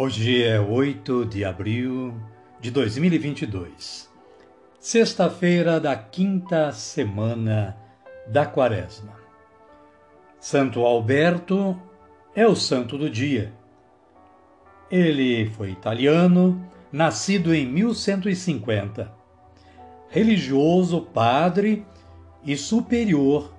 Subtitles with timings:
[0.00, 2.14] Hoje é 8 de abril
[2.60, 4.08] de 2022,
[4.78, 7.76] sexta-feira da quinta semana
[8.28, 9.14] da Quaresma.
[10.38, 11.76] Santo Alberto
[12.32, 13.52] é o santo do dia.
[14.88, 19.12] Ele foi italiano, nascido em 1150,
[20.10, 21.84] religioso, padre
[22.44, 23.52] e superior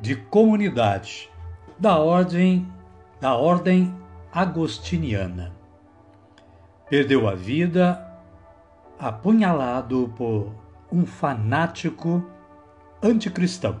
[0.00, 1.30] de comunidade
[1.78, 2.66] da ordem
[3.20, 3.94] da ordem
[4.32, 5.56] agostiniana
[6.88, 8.04] perdeu a vida
[8.98, 10.54] apunhalado por
[10.90, 12.24] um fanático
[13.02, 13.80] anticristão.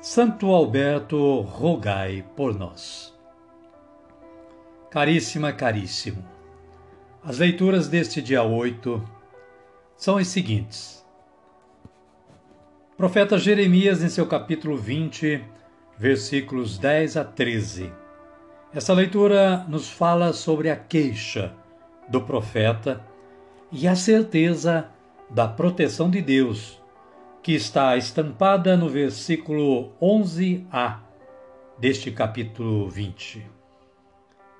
[0.00, 3.12] Santo Alberto, rogai por nós.
[4.90, 6.24] Caríssima, caríssimo,
[7.22, 9.02] as leituras deste dia 8
[9.96, 11.04] são as seguintes.
[12.96, 15.44] Profeta Jeremias, em seu capítulo 20,
[15.98, 17.92] versículos 10 a 13
[18.72, 21.54] essa leitura nos fala sobre a queixa
[22.08, 23.02] do profeta
[23.72, 24.88] e a certeza
[25.30, 26.80] da proteção de Deus,
[27.42, 30.98] que está estampada no versículo 11a
[31.78, 33.46] deste capítulo 20.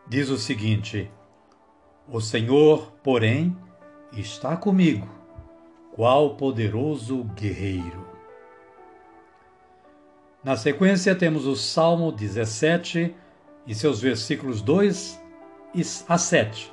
[0.09, 1.11] Diz o seguinte:
[2.11, 3.55] O Senhor, porém,
[4.13, 5.09] está comigo,
[5.93, 8.09] qual poderoso guerreiro.
[10.43, 13.15] Na sequência, temos o Salmo 17
[13.69, 15.23] e seus versículos 2
[16.09, 16.73] a 7,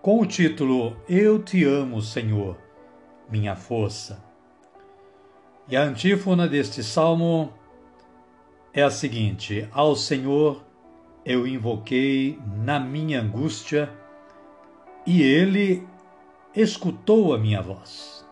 [0.00, 2.56] com o título Eu te amo, Senhor,
[3.30, 4.24] minha força.
[5.68, 7.52] E a antífona deste salmo
[8.72, 10.64] é a seguinte: Ao Senhor
[11.26, 13.92] eu invoquei na minha angústia,
[15.06, 15.86] e ele
[16.56, 18.26] escutou a minha voz.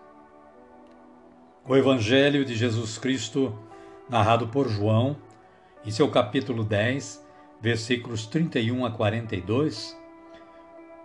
[1.69, 3.57] O Evangelho de Jesus Cristo,
[4.09, 5.17] narrado por João,
[5.85, 7.25] em seu capítulo 10,
[7.61, 9.97] versículos 31 a 42,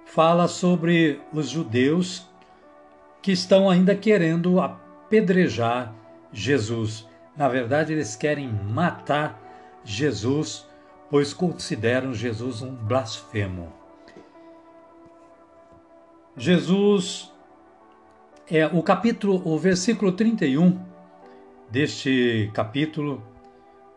[0.05, 2.27] fala sobre os judeus
[3.21, 5.93] que estão ainda querendo apedrejar
[6.31, 7.07] Jesus.
[7.35, 9.41] Na verdade, eles querem matar
[9.83, 10.67] Jesus,
[11.09, 13.71] pois consideram Jesus um blasfemo.
[16.35, 17.33] Jesus
[18.49, 20.79] é o capítulo, o versículo 31
[21.69, 23.23] deste capítulo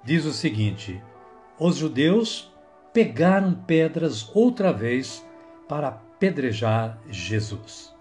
[0.05, 1.03] diz o seguinte:
[1.59, 2.53] os judeus
[2.93, 5.25] pegaram pedras outra vez
[5.69, 7.95] para apedrejar Jesus.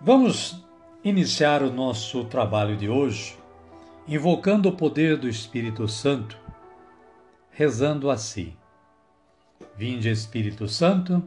[0.00, 0.62] Vamos
[1.02, 3.36] iniciar o nosso trabalho de hoje
[4.08, 6.38] invocando o poder do Espírito Santo,
[7.50, 8.54] rezando assim:
[9.76, 11.22] Vinde, Espírito Santo,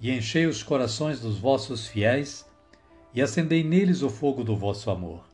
[0.00, 2.48] e enchei os corações dos vossos fiéis,
[3.12, 5.33] e acendei neles o fogo do vosso amor.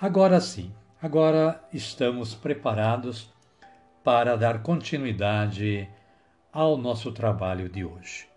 [0.00, 3.32] Agora sim, agora estamos preparados
[4.02, 5.88] para dar continuidade
[6.52, 8.28] ao nosso trabalho de hoje.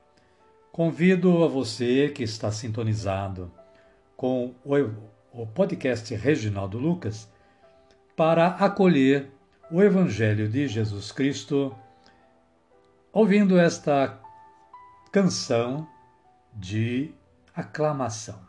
[0.71, 3.51] Convido a você que está sintonizado
[4.15, 4.53] com
[5.33, 7.27] o podcast Reginaldo Lucas
[8.15, 9.31] para acolher
[9.71, 11.75] o Evangelho de Jesus Cristo
[13.11, 14.21] ouvindo esta
[15.11, 15.87] canção
[16.53, 17.11] de
[17.55, 18.47] aclamação.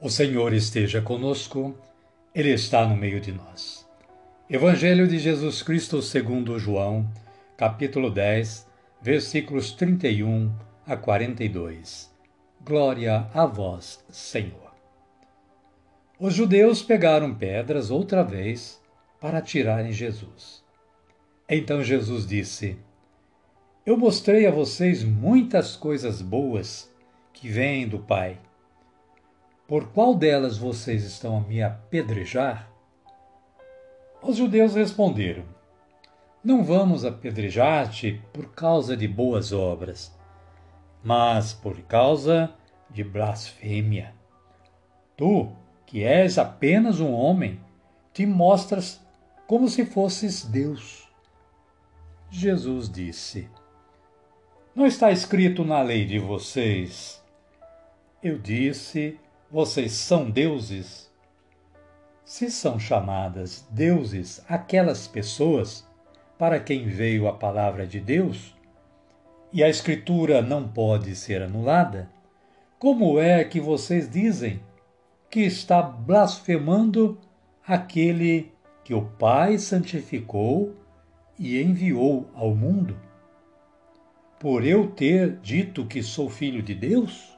[0.00, 1.76] O Senhor esteja conosco,
[2.32, 3.84] Ele está no meio de nós.
[4.48, 7.10] Evangelho de Jesus Cristo segundo João,
[7.56, 8.64] capítulo 10,
[9.02, 10.54] versículos 31
[10.86, 12.14] a 42.
[12.64, 14.72] Glória a vós, Senhor.
[16.16, 18.80] Os judeus pegaram pedras outra vez
[19.20, 20.62] para atirarem Jesus.
[21.48, 22.78] Então Jesus disse:
[23.84, 26.88] Eu mostrei a vocês muitas coisas boas
[27.32, 28.38] que vêm do Pai
[29.68, 32.72] por qual delas vocês estão a me apedrejar?
[34.22, 35.44] Os judeus responderam:
[36.42, 40.18] Não vamos apedrejar-te por causa de boas obras,
[41.04, 42.50] mas por causa
[42.88, 44.14] de blasfêmia.
[45.14, 45.52] Tu,
[45.84, 47.60] que és apenas um homem,
[48.14, 49.06] te mostras
[49.46, 51.06] como se fosses Deus.
[52.30, 53.50] Jesus disse:
[54.74, 57.22] Não está escrito na lei de vocês.
[58.22, 61.10] Eu disse vocês são deuses?
[62.22, 65.88] Se são chamadas deuses aquelas pessoas
[66.36, 68.54] para quem veio a palavra de Deus,
[69.50, 72.10] e a Escritura não pode ser anulada,
[72.78, 74.60] como é que vocês dizem
[75.30, 77.18] que está blasfemando
[77.66, 78.52] aquele
[78.84, 80.74] que o Pai santificou
[81.38, 82.94] e enviou ao mundo?
[84.38, 87.37] Por eu ter dito que sou filho de Deus?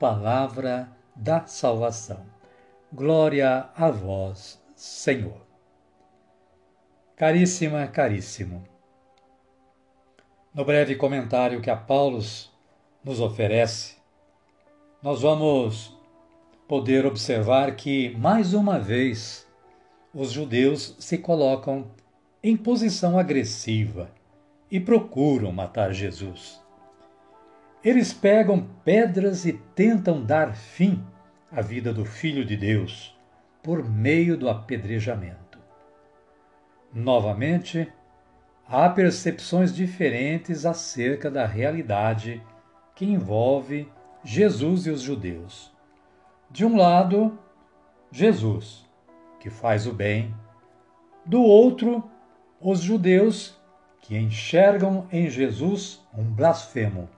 [0.00, 2.24] Palavra da salvação.
[2.90, 5.46] Glória a vós, Senhor.
[7.14, 8.64] Caríssima, caríssimo.
[10.54, 12.18] No breve comentário que a Paulo
[13.04, 13.96] nos oferece,
[15.02, 15.94] nós vamos
[16.66, 19.46] poder observar que, mais uma vez,
[20.14, 21.90] os judeus se colocam
[22.42, 24.10] em posição agressiva
[24.70, 26.58] e procuram matar Jesus.
[27.82, 31.02] Eles pegam pedras e tentam dar fim
[31.50, 33.18] à vida do Filho de Deus
[33.62, 35.58] por meio do apedrejamento.
[36.92, 37.90] Novamente,
[38.68, 42.42] há percepções diferentes acerca da realidade
[42.94, 43.90] que envolve
[44.22, 45.72] Jesus e os judeus.
[46.50, 47.38] De um lado,
[48.12, 48.86] Jesus,
[49.38, 50.34] que faz o bem,
[51.24, 52.04] do outro,
[52.60, 53.58] os judeus
[54.02, 57.08] que enxergam em Jesus um blasfemo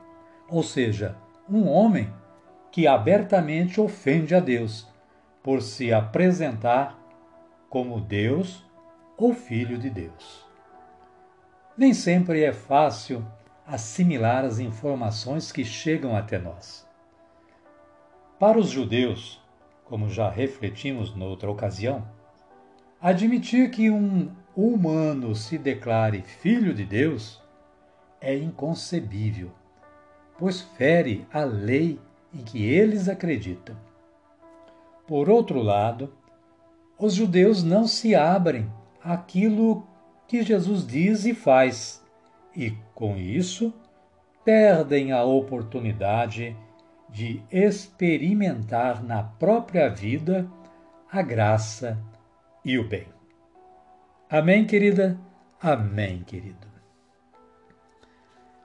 [0.53, 1.17] ou seja,
[1.49, 2.13] um homem
[2.71, 4.87] que abertamente ofende a Deus
[5.43, 6.99] por se apresentar
[7.71, 8.63] como Deus
[9.17, 10.47] ou Filho de Deus.
[11.75, 13.27] Nem sempre é fácil
[13.67, 16.87] assimilar as informações que chegam até nós.
[18.39, 19.43] Para os judeus,
[19.87, 22.07] como já refletimos noutra ocasião,
[23.01, 27.43] admitir que um humano se declare filho de Deus
[28.21, 29.51] é inconcebível
[30.39, 32.01] pois fere a lei
[32.35, 33.77] em que eles acreditam.
[35.07, 36.13] Por outro lado,
[36.99, 38.71] os judeus não se abrem
[39.03, 39.87] àquilo
[40.27, 42.03] que Jesus diz e faz,
[42.57, 43.75] e com isso
[44.45, 46.57] perdem a oportunidade
[47.09, 50.49] de experimentar na própria vida
[51.11, 51.99] a graça
[52.65, 53.07] e o bem.
[54.31, 55.19] Amém, querida?
[55.61, 56.67] Amém, querido.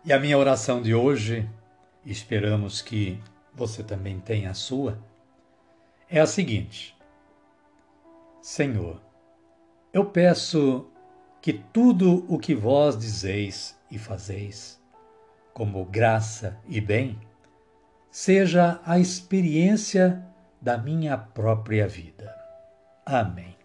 [0.06, 1.50] E a minha oração de hoje
[2.12, 3.22] esperamos que
[3.54, 4.98] você também tenha a sua,
[6.10, 6.96] é a seguinte:
[8.42, 9.02] Senhor,
[9.92, 10.88] eu peço
[11.42, 14.82] que tudo o que vós dizeis e fazeis,
[15.54, 17.20] como graça e bem,
[18.10, 20.26] seja a experiência
[20.62, 22.34] da minha própria vida.
[23.06, 23.56] Amém.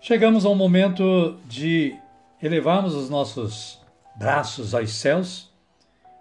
[0.00, 1.94] Chegamos ao momento de
[2.40, 3.79] elevarmos os nossos
[4.20, 5.50] braços aos céus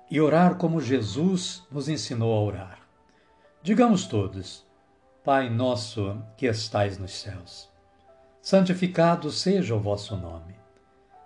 [0.09, 2.79] e orar como Jesus nos ensinou a orar.
[3.61, 4.65] Digamos todos:
[5.21, 7.69] Pai nosso que estais nos céus,
[8.41, 10.55] santificado seja o vosso nome.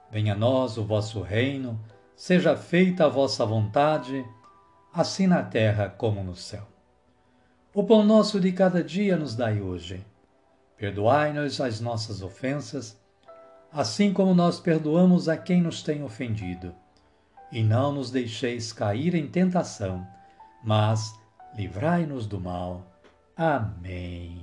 [0.10, 1.80] Venha a nós o vosso reino,
[2.16, 4.26] seja feita a vossa vontade,
[4.92, 6.68] assim na terra como no céu.
[7.72, 10.04] O pão nosso de cada dia nos dai hoje.
[10.76, 13.00] Perdoai-nos as nossas ofensas,
[13.74, 16.74] assim como nós perdoamos a quem nos tem ofendido.
[17.52, 20.08] E não nos deixeis cair em tentação,
[20.64, 21.20] mas
[21.56, 22.86] livrai-nos do mal.
[23.36, 24.42] Amém.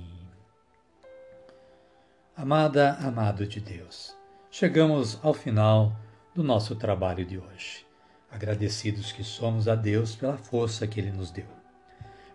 [2.35, 4.15] Amada, amado de Deus,
[4.49, 5.95] chegamos ao final
[6.33, 7.85] do nosso trabalho de hoje.
[8.29, 11.45] Agradecidos que somos a Deus pela força que Ele nos deu.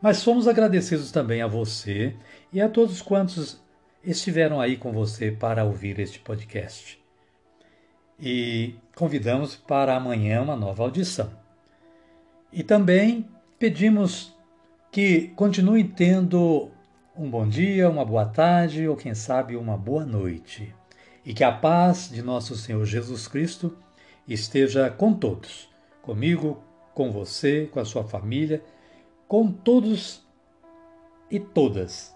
[0.00, 2.14] Mas somos agradecidos também a você
[2.52, 3.60] e a todos quantos
[4.06, 6.98] estiveram aí com você para ouvir este podcast.
[8.18, 11.30] E convidamos para amanhã uma nova audição.
[12.52, 14.34] E também pedimos
[14.92, 16.70] que continuem tendo
[17.16, 20.74] um bom dia, uma boa tarde ou, quem sabe, uma boa noite.
[21.24, 23.76] E que a paz de nosso Senhor Jesus Cristo
[24.26, 25.68] esteja com todos,
[26.00, 26.62] comigo,
[26.94, 28.62] com você, com a sua família,
[29.26, 30.24] com todos
[31.30, 32.15] e todas.